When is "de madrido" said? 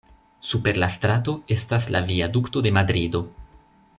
2.69-3.25